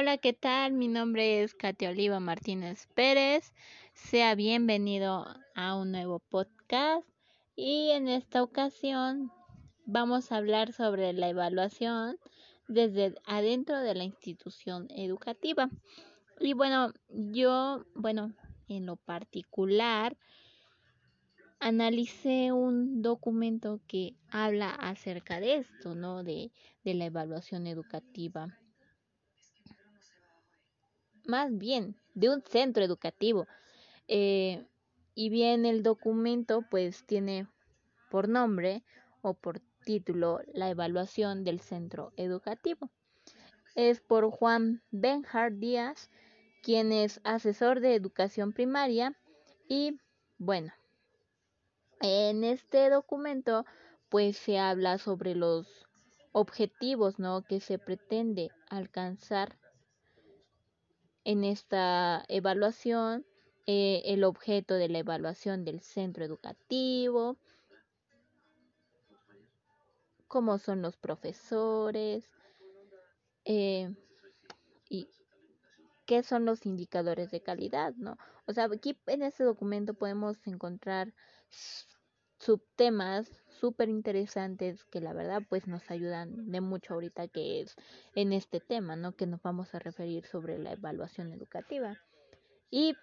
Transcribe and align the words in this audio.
Hola, 0.00 0.16
¿qué 0.16 0.32
tal? 0.32 0.72
Mi 0.72 0.88
nombre 0.88 1.42
es 1.42 1.52
Katia 1.54 1.90
Oliva 1.90 2.20
Martínez 2.20 2.86
Pérez. 2.94 3.52
Sea 3.92 4.34
bienvenido 4.34 5.26
a 5.54 5.76
un 5.76 5.92
nuevo 5.92 6.20
podcast 6.20 7.06
y 7.54 7.90
en 7.90 8.08
esta 8.08 8.42
ocasión 8.42 9.30
vamos 9.84 10.32
a 10.32 10.38
hablar 10.38 10.72
sobre 10.72 11.12
la 11.12 11.28
evaluación 11.28 12.16
desde 12.66 13.14
adentro 13.26 13.78
de 13.80 13.94
la 13.94 14.04
institución 14.04 14.86
educativa. 14.88 15.68
Y 16.40 16.54
bueno, 16.54 16.94
yo, 17.10 17.84
bueno, 17.94 18.32
en 18.68 18.86
lo 18.86 18.96
particular, 18.96 20.16
analicé 21.58 22.52
un 22.52 23.02
documento 23.02 23.82
que 23.86 24.14
habla 24.30 24.70
acerca 24.70 25.40
de 25.40 25.56
esto, 25.56 25.94
¿no? 25.94 26.24
De, 26.24 26.52
de 26.84 26.94
la 26.94 27.04
evaluación 27.04 27.66
educativa 27.66 28.58
más 31.30 31.56
bien 31.56 31.96
de 32.14 32.28
un 32.28 32.42
centro 32.42 32.84
educativo. 32.84 33.46
Eh, 34.08 34.66
y 35.14 35.30
bien 35.30 35.64
el 35.64 35.82
documento 35.82 36.64
pues 36.70 37.06
tiene 37.06 37.46
por 38.10 38.28
nombre 38.28 38.82
o 39.22 39.34
por 39.34 39.60
título 39.84 40.40
la 40.52 40.68
evaluación 40.68 41.44
del 41.44 41.60
centro 41.60 42.12
educativo. 42.16 42.90
Es 43.76 44.00
por 44.00 44.30
Juan 44.30 44.82
Benhard 44.90 45.54
Díaz, 45.54 46.10
quien 46.62 46.92
es 46.92 47.20
asesor 47.24 47.80
de 47.80 47.94
educación 47.94 48.52
primaria 48.52 49.16
y 49.68 49.98
bueno, 50.38 50.72
en 52.00 52.44
este 52.44 52.90
documento 52.90 53.64
pues 54.08 54.36
se 54.36 54.58
habla 54.58 54.98
sobre 54.98 55.34
los 55.34 55.86
objetivos 56.32 57.18
¿no? 57.18 57.42
que 57.42 57.60
se 57.60 57.78
pretende 57.78 58.50
alcanzar 58.68 59.59
en 61.24 61.44
esta 61.44 62.24
evaluación 62.28 63.26
eh, 63.66 64.02
el 64.06 64.24
objeto 64.24 64.74
de 64.74 64.88
la 64.88 64.98
evaluación 64.98 65.64
del 65.64 65.80
centro 65.80 66.24
educativo, 66.24 67.36
cómo 70.26 70.58
son 70.58 70.82
los 70.82 70.96
profesores 70.96 72.24
eh, 73.44 73.94
y 74.88 75.08
qué 76.06 76.22
son 76.22 76.44
los 76.44 76.66
indicadores 76.66 77.30
de 77.30 77.42
calidad, 77.42 77.94
¿no? 77.94 78.16
O 78.46 78.52
sea, 78.52 78.64
aquí 78.64 78.98
en 79.06 79.22
este 79.22 79.44
documento 79.44 79.94
podemos 79.94 80.44
encontrar 80.46 81.14
subtemas 82.38 83.39
súper 83.60 83.88
interesantes 83.88 84.84
que 84.84 85.00
la 85.00 85.12
verdad 85.12 85.42
pues 85.48 85.66
nos 85.66 85.90
ayudan 85.90 86.50
de 86.50 86.60
mucho 86.60 86.94
ahorita 86.94 87.28
que 87.28 87.60
es 87.60 87.76
en 88.14 88.32
este 88.32 88.58
tema, 88.60 88.96
¿no? 88.96 89.12
Que 89.12 89.26
nos 89.26 89.42
vamos 89.42 89.74
a 89.74 89.78
referir 89.78 90.24
sobre 90.26 90.58
la 90.58 90.72
evaluación 90.72 91.32
educativa. 91.32 91.98
Y 92.70 92.96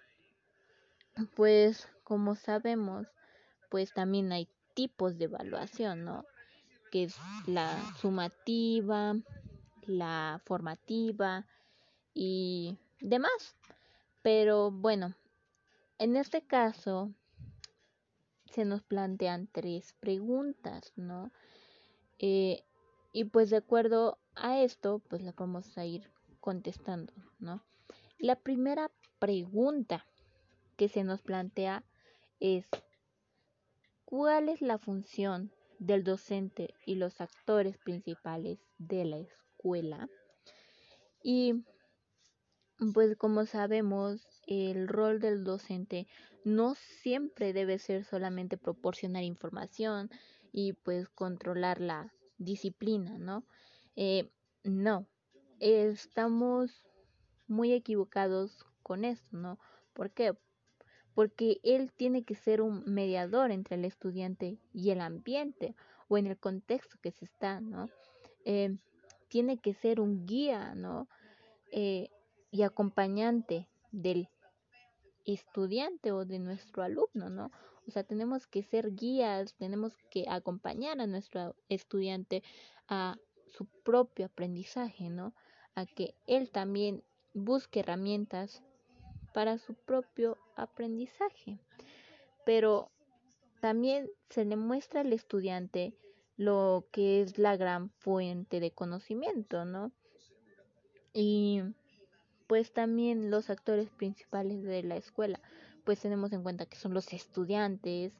pues 1.36 1.88
como 2.02 2.34
sabemos, 2.34 3.06
pues 3.70 3.92
también 3.92 4.32
hay 4.32 4.48
tipos 4.74 5.18
de 5.18 5.26
evaluación, 5.26 6.04
¿no? 6.04 6.24
Que 6.90 7.04
es 7.04 7.16
la 7.46 7.70
sumativa, 8.00 9.14
la 9.86 10.40
formativa 10.44 11.46
y 12.14 12.78
demás. 13.00 13.56
Pero 14.22 14.70
bueno, 14.70 15.14
en 15.98 16.16
este 16.16 16.42
caso 16.42 17.12
se 18.50 18.64
nos 18.64 18.82
plantean 18.82 19.48
tres 19.52 19.94
preguntas, 20.00 20.92
¿no? 20.96 21.30
Eh, 22.18 22.64
y 23.12 23.24
pues 23.24 23.50
de 23.50 23.56
acuerdo 23.56 24.18
a 24.34 24.60
esto, 24.60 25.00
pues 25.08 25.22
la 25.22 25.32
vamos 25.36 25.76
a 25.78 25.84
ir 25.84 26.10
contestando, 26.40 27.12
¿no? 27.38 27.64
La 28.18 28.36
primera 28.36 28.90
pregunta 29.18 30.06
que 30.76 30.88
se 30.88 31.04
nos 31.04 31.22
plantea 31.22 31.84
es, 32.40 32.66
¿cuál 34.04 34.48
es 34.48 34.60
la 34.60 34.78
función 34.78 35.52
del 35.78 36.04
docente 36.04 36.74
y 36.86 36.96
los 36.96 37.20
actores 37.20 37.78
principales 37.78 38.58
de 38.78 39.04
la 39.04 39.18
escuela? 39.18 40.08
Y 41.22 41.64
pues 42.94 43.16
como 43.16 43.46
sabemos, 43.46 44.26
el 44.46 44.88
rol 44.88 45.20
del 45.20 45.44
docente 45.44 46.06
no 46.44 46.74
siempre 46.74 47.52
debe 47.52 47.78
ser 47.78 48.04
solamente 48.04 48.56
proporcionar 48.56 49.24
información 49.24 50.10
y 50.52 50.72
pues 50.72 51.08
controlar 51.08 51.80
la 51.80 52.12
disciplina, 52.38 53.18
¿no? 53.18 53.44
Eh, 53.96 54.30
no, 54.64 55.06
estamos 55.60 56.84
muy 57.48 57.72
equivocados 57.72 58.64
con 58.82 59.04
esto, 59.04 59.36
¿no? 59.36 59.58
¿Por 59.92 60.10
qué? 60.10 60.36
Porque 61.14 61.60
él 61.64 61.92
tiene 61.92 62.22
que 62.22 62.36
ser 62.36 62.60
un 62.62 62.84
mediador 62.86 63.50
entre 63.50 63.74
el 63.74 63.84
estudiante 63.84 64.58
y 64.72 64.90
el 64.90 65.00
ambiente 65.00 65.74
o 66.06 66.16
en 66.16 66.28
el 66.28 66.38
contexto 66.38 66.96
que 67.02 67.10
se 67.10 67.24
está, 67.24 67.60
¿no? 67.60 67.90
Eh, 68.44 68.76
tiene 69.28 69.58
que 69.58 69.74
ser 69.74 70.00
un 70.00 70.26
guía, 70.26 70.74
¿no? 70.74 71.08
Eh, 71.72 72.08
y 72.50 72.62
acompañante 72.62 73.68
del 73.92 74.28
estudiante 75.24 76.12
o 76.12 76.24
de 76.24 76.38
nuestro 76.38 76.82
alumno, 76.82 77.28
¿no? 77.28 77.50
O 77.86 77.90
sea, 77.90 78.04
tenemos 78.04 78.46
que 78.46 78.62
ser 78.62 78.94
guías, 78.94 79.54
tenemos 79.54 79.96
que 80.10 80.24
acompañar 80.28 81.00
a 81.00 81.06
nuestro 81.06 81.54
estudiante 81.68 82.42
a 82.88 83.16
su 83.46 83.66
propio 83.66 84.26
aprendizaje, 84.26 85.10
¿no? 85.10 85.34
A 85.74 85.86
que 85.86 86.14
él 86.26 86.50
también 86.50 87.02
busque 87.34 87.80
herramientas 87.80 88.62
para 89.32 89.58
su 89.58 89.74
propio 89.74 90.38
aprendizaje. 90.56 91.58
Pero 92.44 92.90
también 93.60 94.10
se 94.30 94.44
le 94.44 94.56
muestra 94.56 95.00
al 95.00 95.12
estudiante 95.12 95.94
lo 96.36 96.86
que 96.92 97.20
es 97.20 97.38
la 97.38 97.56
gran 97.56 97.90
fuente 97.90 98.60
de 98.60 98.70
conocimiento, 98.70 99.64
¿no? 99.64 99.92
Y 101.12 101.62
pues 102.48 102.72
también 102.72 103.30
los 103.30 103.50
actores 103.50 103.90
principales 103.90 104.64
de 104.64 104.82
la 104.82 104.96
escuela, 104.96 105.40
pues 105.84 106.00
tenemos 106.00 106.32
en 106.32 106.42
cuenta 106.42 106.66
que 106.66 106.76
son 106.76 106.94
los 106.94 107.12
estudiantes, 107.12 108.12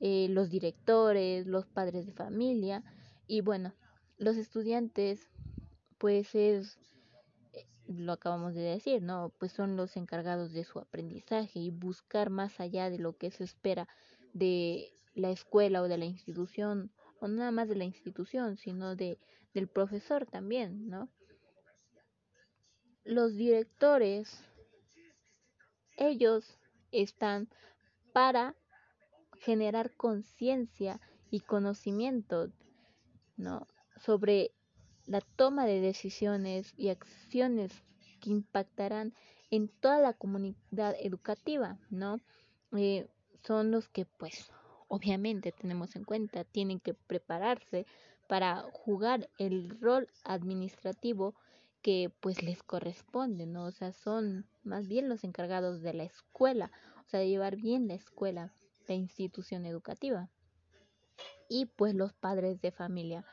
eh, 0.00 0.26
los 0.28 0.50
directores, 0.50 1.46
los 1.46 1.66
padres 1.66 2.04
de 2.04 2.12
familia 2.12 2.82
y 3.26 3.40
bueno, 3.40 3.72
los 4.18 4.36
estudiantes 4.36 5.30
pues 5.98 6.34
es 6.34 6.78
eh, 7.54 7.64
lo 7.86 8.12
acabamos 8.12 8.54
de 8.54 8.62
decir, 8.62 9.02
¿no? 9.02 9.32
Pues 9.38 9.52
son 9.52 9.76
los 9.76 9.96
encargados 9.96 10.52
de 10.52 10.64
su 10.64 10.80
aprendizaje 10.80 11.60
y 11.60 11.70
buscar 11.70 12.28
más 12.28 12.60
allá 12.60 12.90
de 12.90 12.98
lo 12.98 13.16
que 13.16 13.30
se 13.30 13.44
espera 13.44 13.88
de 14.34 14.92
la 15.14 15.30
escuela 15.30 15.80
o 15.80 15.88
de 15.88 15.96
la 15.96 16.04
institución, 16.04 16.90
o 17.20 17.28
nada 17.28 17.52
más 17.52 17.68
de 17.68 17.76
la 17.76 17.84
institución, 17.84 18.56
sino 18.56 18.96
de 18.96 19.18
del 19.54 19.68
profesor 19.68 20.26
también, 20.26 20.88
¿no? 20.90 21.08
Los 23.06 23.36
directores, 23.36 24.44
ellos 25.96 26.58
están 26.90 27.48
para 28.12 28.54
generar 29.40 29.94
conciencia 29.96 31.00
y 31.30 31.40
conocimiento 31.40 32.50
¿no? 33.36 33.66
sobre 34.00 34.52
la 35.06 35.20
toma 35.20 35.66
de 35.66 35.80
decisiones 35.80 36.74
y 36.76 36.88
acciones 36.88 37.72
que 38.20 38.30
impactarán 38.30 39.14
en 39.50 39.68
toda 39.68 40.00
la 40.00 40.12
comunidad 40.12 40.96
educativa, 41.00 41.78
¿no? 41.90 42.20
Eh, 42.76 43.08
son 43.46 43.70
los 43.70 43.88
que, 43.88 44.04
pues, 44.04 44.50
obviamente 44.88 45.52
tenemos 45.52 45.94
en 45.94 46.02
cuenta, 46.02 46.42
tienen 46.42 46.80
que 46.80 46.94
prepararse 46.94 47.86
para 48.28 48.62
jugar 48.72 49.28
el 49.38 49.78
rol 49.80 50.08
administrativo 50.24 51.36
que 51.86 52.10
pues 52.18 52.42
les 52.42 52.64
corresponde, 52.64 53.46
¿no? 53.46 53.66
O 53.66 53.70
sea, 53.70 53.92
son 53.92 54.44
más 54.64 54.88
bien 54.88 55.08
los 55.08 55.22
encargados 55.22 55.82
de 55.82 55.94
la 55.94 56.02
escuela, 56.02 56.72
o 57.06 57.08
sea, 57.08 57.20
de 57.20 57.28
llevar 57.28 57.54
bien 57.54 57.86
la 57.86 57.94
escuela, 57.94 58.52
la 58.88 58.96
institución 58.96 59.64
educativa. 59.66 60.28
Y 61.48 61.66
pues 61.66 61.94
los 61.94 62.12
padres 62.12 62.60
de 62.60 62.72
familia, 62.72 63.24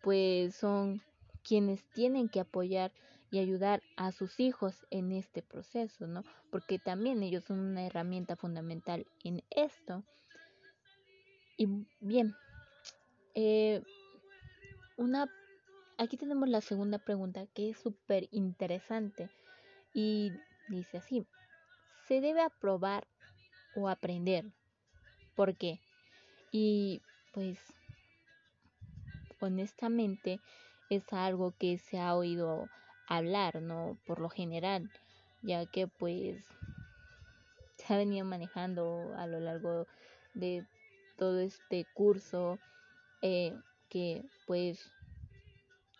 pues 0.00 0.54
son 0.54 1.02
quienes 1.44 1.84
tienen 1.90 2.30
que 2.30 2.40
apoyar 2.40 2.92
y 3.30 3.40
ayudar 3.40 3.82
a 3.98 4.10
sus 4.10 4.40
hijos 4.40 4.86
en 4.88 5.12
este 5.12 5.42
proceso, 5.42 6.06
¿no? 6.06 6.24
Porque 6.50 6.78
también 6.78 7.22
ellos 7.22 7.44
son 7.44 7.58
una 7.58 7.84
herramienta 7.84 8.36
fundamental 8.36 9.06
en 9.22 9.42
esto. 9.50 10.02
Y 11.58 11.68
bien, 12.00 12.34
eh, 13.34 13.82
una 14.96 15.28
aquí 16.02 16.16
tenemos 16.16 16.48
la 16.48 16.60
segunda 16.60 16.98
pregunta 16.98 17.46
que 17.54 17.70
es 17.70 17.78
súper 17.78 18.28
interesante 18.32 19.28
y 19.94 20.32
dice 20.68 20.98
así, 20.98 21.24
¿se 22.06 22.20
debe 22.20 22.42
aprobar 22.42 23.06
o 23.74 23.88
aprender? 23.88 24.44
¿Por 25.34 25.56
qué? 25.56 25.80
Y 26.50 27.02
pues 27.32 27.58
honestamente 29.40 30.40
es 30.90 31.12
algo 31.12 31.54
que 31.58 31.78
se 31.78 31.98
ha 31.98 32.14
oído 32.14 32.68
hablar, 33.08 33.62
¿no? 33.62 33.96
Por 34.06 34.20
lo 34.20 34.28
general, 34.28 34.90
ya 35.42 35.66
que 35.66 35.86
pues 35.86 36.44
se 37.76 37.94
ha 37.94 37.96
venido 37.96 38.24
manejando 38.26 39.14
a 39.16 39.26
lo 39.26 39.40
largo 39.40 39.86
de 40.34 40.64
todo 41.16 41.40
este 41.40 41.86
curso 41.94 42.58
eh, 43.22 43.54
que 43.88 44.24
pues 44.46 44.90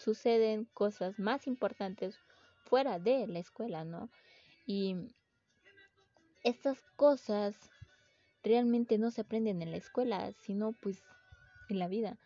suceden 0.02 0.66
cosas 0.74 1.18
más 1.18 1.46
importantes 1.46 2.18
fuera 2.64 2.98
de 2.98 3.26
la 3.26 3.38
escuela, 3.38 3.84
¿no? 3.84 4.08
Y 4.66 4.96
estas 6.42 6.80
cosas 6.96 7.56
realmente 8.42 8.98
no 8.98 9.10
se 9.10 9.20
aprenden 9.20 9.62
en 9.62 9.70
la 9.70 9.76
escuela, 9.76 10.32
sino 10.32 10.72
pues 10.72 11.02
en 11.68 11.78
la 11.78 11.88
vida. 11.88 12.18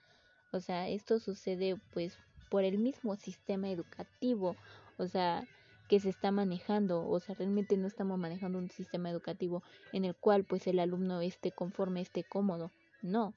O 0.52 0.60
sea, 0.60 0.88
esto 0.88 1.18
sucede 1.18 1.76
pues 1.92 2.18
por 2.50 2.64
el 2.64 2.78
mismo 2.78 3.16
sistema 3.16 3.68
educativo, 3.70 4.56
o 4.98 5.06
sea, 5.06 5.46
que 5.88 6.00
se 6.00 6.08
está 6.08 6.30
manejando, 6.30 7.06
o 7.08 7.20
sea, 7.20 7.34
realmente 7.34 7.76
no 7.76 7.86
estamos 7.86 8.18
manejando 8.18 8.58
un 8.58 8.70
sistema 8.70 9.10
educativo 9.10 9.62
en 9.92 10.04
el 10.04 10.16
cual 10.16 10.44
pues 10.44 10.66
el 10.66 10.78
alumno 10.78 11.20
esté 11.20 11.52
conforme, 11.52 12.00
esté 12.00 12.24
cómodo, 12.24 12.70
no. 13.02 13.34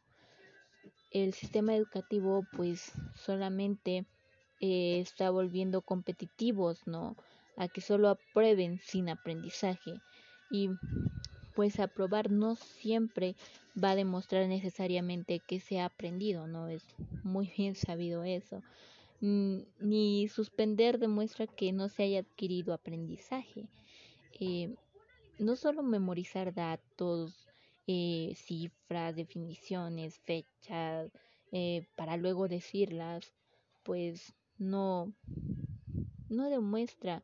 El 1.12 1.33
sistema 1.33 1.75
educativo 1.75 2.45
pues 2.56 2.92
solamente 3.15 4.06
eh, 4.59 5.00
está 5.00 5.29
volviendo 5.29 5.81
competitivos, 5.81 6.85
¿no? 6.88 7.15
A 7.57 7.67
que 7.67 7.81
solo 7.81 8.09
aprueben 8.09 8.79
sin 8.79 9.09
aprendizaje. 9.09 10.01
Y 10.50 10.69
pues 11.56 11.79
aprobar 11.79 12.31
no 12.31 12.56
siempre 12.56 13.35
va 13.81 13.91
a 13.91 13.95
demostrar 13.95 14.47
necesariamente 14.47 15.41
que 15.41 15.59
se 15.59 15.79
ha 15.79 15.85
aprendido, 15.85 16.47
¿no? 16.47 16.67
Es 16.69 16.83
muy 17.23 17.51
bien 17.57 17.75
sabido 17.75 18.23
eso. 18.23 18.63
Ni 19.21 20.27
suspender 20.29 21.00
demuestra 21.00 21.47
que 21.47 21.73
no 21.73 21.89
se 21.89 22.03
haya 22.03 22.19
adquirido 22.19 22.73
aprendizaje. 22.73 23.67
Eh, 24.39 24.75
no 25.38 25.56
solo 25.56 25.83
memorizar 25.83 26.53
datos, 26.53 27.47
eh, 27.88 28.33
cifras, 28.35 29.15
definiciones, 29.15 30.19
fechas, 30.19 31.11
eh, 31.51 31.88
para 31.95 32.17
luego 32.17 32.47
decirlas, 32.47 33.33
pues 33.83 34.33
no, 34.59 35.11
no 36.29 36.50
demuestra 36.50 37.23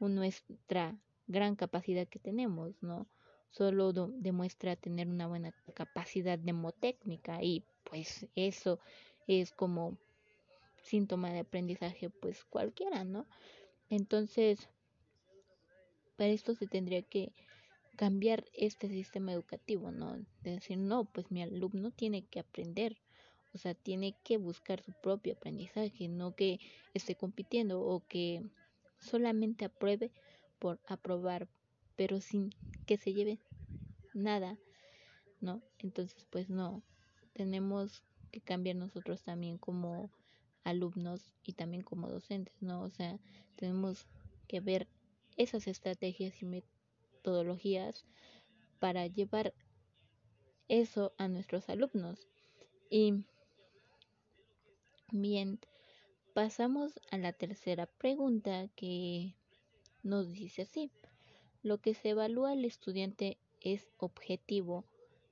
nuestra 0.00 0.98
gran 1.28 1.54
capacidad 1.54 2.08
que 2.08 2.18
tenemos, 2.18 2.74
¿no? 2.82 3.06
Solo 3.50 3.92
demuestra 3.92 4.76
tener 4.76 5.08
una 5.08 5.28
buena 5.28 5.54
capacidad 5.74 6.38
mnemotécnica 6.38 7.42
y 7.42 7.64
pues 7.84 8.26
eso 8.34 8.80
es 9.26 9.52
como 9.52 9.98
síntoma 10.82 11.30
de 11.32 11.40
aprendizaje 11.40 12.10
pues 12.10 12.44
cualquiera, 12.44 13.04
¿no? 13.04 13.26
Entonces, 13.90 14.68
para 16.16 16.30
esto 16.30 16.54
se 16.54 16.66
tendría 16.66 17.02
que 17.02 17.32
cambiar 17.96 18.44
este 18.54 18.88
sistema 18.88 19.32
educativo, 19.32 19.90
¿no? 19.92 20.16
De 20.42 20.52
decir, 20.52 20.78
no, 20.78 21.04
pues 21.04 21.30
mi 21.30 21.42
alumno 21.42 21.90
tiene 21.90 22.24
que 22.24 22.40
aprender, 22.40 22.96
o 23.54 23.58
sea, 23.58 23.74
tiene 23.74 24.16
que 24.24 24.38
buscar 24.38 24.82
su 24.82 24.92
propio 24.92 25.34
aprendizaje, 25.34 26.08
no 26.08 26.34
que 26.34 26.58
esté 26.94 27.14
compitiendo 27.16 27.82
o 27.82 28.06
que 28.06 28.42
solamente 28.98 29.64
apruebe 29.64 30.10
por 30.58 30.80
aprobar, 30.86 31.48
pero 31.96 32.20
sin 32.20 32.50
que 32.86 32.96
se 32.96 33.12
lleve 33.12 33.38
nada, 34.14 34.58
¿no? 35.40 35.62
Entonces, 35.78 36.26
pues 36.30 36.48
no, 36.48 36.82
tenemos 37.34 38.02
que 38.30 38.40
cambiar 38.40 38.76
nosotros 38.76 39.22
también 39.22 39.58
como 39.58 40.10
alumnos 40.64 41.32
y 41.44 41.52
también 41.52 41.82
como 41.82 42.08
docentes, 42.08 42.54
¿no? 42.62 42.82
O 42.82 42.90
sea, 42.90 43.18
tenemos 43.56 44.06
que 44.48 44.60
ver 44.60 44.88
esas 45.36 45.66
estrategias 45.66 46.40
y 46.42 46.46
metodologías 46.46 48.06
para 48.78 49.06
llevar 49.06 49.54
eso 50.68 51.12
a 51.18 51.28
nuestros 51.28 51.68
alumnos. 51.68 52.26
Y 52.90 53.24
Bien, 55.14 55.60
pasamos 56.32 56.98
a 57.10 57.18
la 57.18 57.34
tercera 57.34 57.84
pregunta 57.84 58.68
que 58.74 59.34
nos 60.02 60.32
dice 60.32 60.62
así. 60.62 60.90
Lo 61.62 61.76
que 61.76 61.92
se 61.92 62.08
evalúa 62.08 62.52
al 62.52 62.64
estudiante 62.64 63.36
es 63.60 63.92
objetivo 63.98 64.86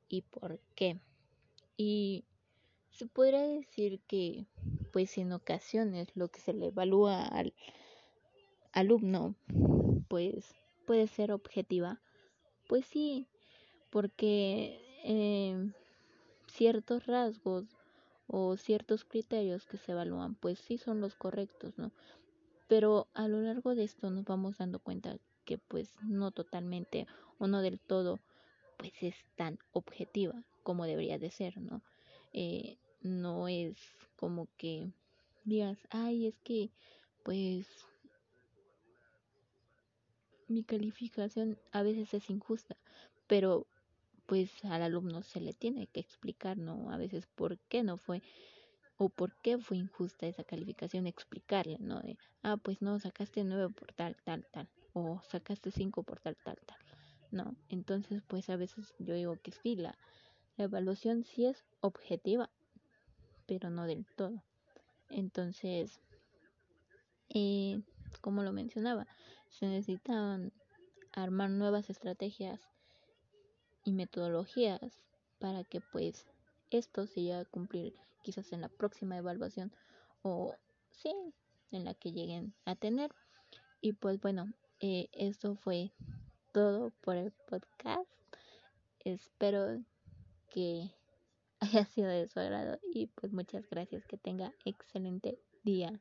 y 0.06 0.20
por 0.20 0.60
qué. 0.74 1.00
Y 1.78 2.26
se 2.90 3.06
podría 3.06 3.40
decir 3.40 4.02
que, 4.06 4.44
pues 4.92 5.16
en 5.16 5.32
ocasiones 5.32 6.08
lo 6.14 6.28
que 6.28 6.40
se 6.40 6.52
le 6.52 6.66
evalúa 6.66 7.24
al 7.24 7.54
alumno, 8.72 9.34
pues 10.08 10.54
puede 10.86 11.06
ser 11.06 11.32
objetiva. 11.32 12.02
Pues 12.68 12.84
sí, 12.84 13.28
porque 13.88 14.78
eh, 15.04 15.72
ciertos 16.48 17.06
rasgos 17.06 17.79
o 18.32 18.56
ciertos 18.56 19.04
criterios 19.04 19.66
que 19.66 19.76
se 19.76 19.90
evalúan, 19.90 20.36
pues 20.36 20.60
sí 20.60 20.78
son 20.78 21.00
los 21.00 21.16
correctos, 21.16 21.76
¿no? 21.76 21.90
Pero 22.68 23.08
a 23.12 23.26
lo 23.26 23.40
largo 23.40 23.74
de 23.74 23.82
esto 23.82 24.08
nos 24.10 24.24
vamos 24.24 24.58
dando 24.58 24.78
cuenta 24.78 25.18
que 25.44 25.58
pues 25.58 25.92
no 26.02 26.30
totalmente 26.30 27.08
o 27.38 27.48
no 27.48 27.60
del 27.60 27.80
todo 27.80 28.20
pues 28.78 28.92
es 29.00 29.16
tan 29.34 29.58
objetiva 29.72 30.44
como 30.62 30.86
debería 30.86 31.18
de 31.18 31.32
ser, 31.32 31.58
¿no? 31.58 31.82
Eh, 32.32 32.78
no 33.00 33.48
es 33.48 33.76
como 34.14 34.46
que 34.56 34.92
digas, 35.44 35.78
ay, 35.90 36.28
es 36.28 36.38
que 36.44 36.70
pues 37.24 37.66
mi 40.46 40.62
calificación 40.62 41.58
a 41.72 41.82
veces 41.82 42.14
es 42.14 42.30
injusta, 42.30 42.76
pero 43.26 43.66
pues 44.30 44.64
al 44.64 44.80
alumno 44.82 45.24
se 45.24 45.40
le 45.40 45.54
tiene 45.54 45.88
que 45.88 45.98
explicar, 45.98 46.56
¿no? 46.56 46.92
A 46.92 46.96
veces 46.96 47.26
por 47.26 47.58
qué 47.58 47.82
no 47.82 47.96
fue 47.96 48.22
o 48.96 49.08
por 49.08 49.34
qué 49.42 49.58
fue 49.58 49.78
injusta 49.78 50.28
esa 50.28 50.44
calificación, 50.44 51.08
explicarle, 51.08 51.78
¿no? 51.80 51.98
De, 51.98 52.16
ah, 52.44 52.56
pues 52.56 52.80
no, 52.80 53.00
sacaste 53.00 53.42
nueve 53.42 53.74
por 53.74 53.92
tal, 53.92 54.16
tal, 54.22 54.46
tal, 54.52 54.68
o 54.92 55.20
sacaste 55.28 55.72
cinco 55.72 56.04
por 56.04 56.20
tal, 56.20 56.36
tal, 56.44 56.56
tal, 56.64 56.78
¿no? 57.32 57.56
Entonces, 57.70 58.22
pues 58.28 58.48
a 58.50 58.56
veces 58.56 58.94
yo 59.00 59.14
digo 59.14 59.34
que 59.42 59.50
sí, 59.50 59.74
la, 59.74 59.98
evaluación 60.58 61.24
sí 61.24 61.46
es 61.46 61.64
objetiva, 61.80 62.50
pero 63.46 63.68
no 63.68 63.84
del 63.84 64.06
todo. 64.14 64.44
Entonces, 65.08 66.00
eh, 67.30 67.82
como 68.20 68.44
lo 68.44 68.52
mencionaba, 68.52 69.08
se 69.48 69.66
necesitan 69.66 70.52
armar 71.14 71.50
nuevas 71.50 71.90
estrategias 71.90 72.60
y 73.84 73.92
metodologías 73.92 74.80
para 75.38 75.64
que 75.64 75.80
pues 75.80 76.26
esto 76.70 77.06
se 77.06 77.22
llegue 77.22 77.34
a 77.34 77.44
cumplir 77.44 77.94
quizás 78.22 78.52
en 78.52 78.60
la 78.60 78.68
próxima 78.68 79.16
evaluación 79.16 79.72
o 80.22 80.54
sí, 80.90 81.12
en 81.70 81.84
la 81.84 81.94
que 81.94 82.12
lleguen 82.12 82.54
a 82.64 82.76
tener. 82.76 83.10
Y 83.80 83.94
pues 83.94 84.20
bueno, 84.20 84.52
eh, 84.80 85.08
esto 85.12 85.56
fue 85.56 85.92
todo 86.52 86.90
por 87.00 87.16
el 87.16 87.32
podcast. 87.48 88.10
Espero 89.00 89.82
que 90.50 90.90
haya 91.60 91.84
sido 91.86 92.08
de 92.08 92.28
su 92.28 92.40
agrado 92.40 92.78
y 92.82 93.06
pues 93.06 93.32
muchas 93.32 93.68
gracias. 93.70 94.04
Que 94.06 94.18
tenga 94.18 94.52
excelente 94.64 95.38
día. 95.62 96.00